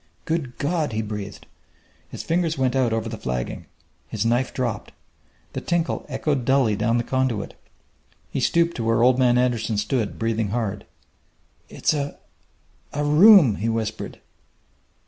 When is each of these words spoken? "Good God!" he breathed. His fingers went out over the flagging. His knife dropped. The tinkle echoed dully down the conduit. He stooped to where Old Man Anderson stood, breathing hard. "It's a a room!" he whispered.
"Good 0.25 0.57
God!" 0.57 0.93
he 0.93 1.03
breathed. 1.03 1.45
His 2.09 2.23
fingers 2.23 2.57
went 2.57 2.75
out 2.75 2.91
over 2.91 3.07
the 3.07 3.19
flagging. 3.19 3.67
His 4.07 4.25
knife 4.25 4.51
dropped. 4.51 4.93
The 5.53 5.61
tinkle 5.61 6.07
echoed 6.09 6.43
dully 6.43 6.75
down 6.75 6.97
the 6.97 7.03
conduit. 7.03 7.53
He 8.31 8.39
stooped 8.39 8.75
to 8.77 8.83
where 8.83 9.03
Old 9.03 9.19
Man 9.19 9.37
Anderson 9.37 9.77
stood, 9.77 10.17
breathing 10.17 10.47
hard. 10.49 10.87
"It's 11.69 11.93
a 11.93 12.17
a 12.91 13.03
room!" 13.03 13.57
he 13.57 13.69
whispered. 13.69 14.19